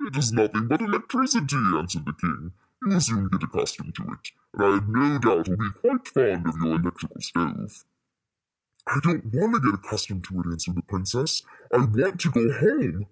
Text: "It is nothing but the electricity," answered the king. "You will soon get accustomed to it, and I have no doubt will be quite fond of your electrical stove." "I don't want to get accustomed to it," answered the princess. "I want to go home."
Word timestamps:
"It 0.00 0.16
is 0.16 0.32
nothing 0.32 0.66
but 0.66 0.80
the 0.80 0.86
electricity," 0.86 1.54
answered 1.56 2.04
the 2.04 2.12
king. 2.12 2.52
"You 2.82 2.88
will 2.88 3.00
soon 3.00 3.28
get 3.28 3.44
accustomed 3.44 3.94
to 3.94 4.10
it, 4.10 4.32
and 4.54 4.62
I 4.64 4.70
have 4.74 4.88
no 4.88 5.18
doubt 5.20 5.48
will 5.48 5.56
be 5.56 5.70
quite 5.70 6.08
fond 6.08 6.48
of 6.48 6.56
your 6.56 6.80
electrical 6.80 7.20
stove." 7.20 7.84
"I 8.88 8.98
don't 9.00 9.26
want 9.26 9.54
to 9.54 9.60
get 9.60 9.74
accustomed 9.74 10.24
to 10.24 10.40
it," 10.40 10.46
answered 10.48 10.74
the 10.74 10.82
princess. 10.82 11.44
"I 11.72 11.76
want 11.84 12.20
to 12.22 12.30
go 12.32 12.52
home." 12.58 13.06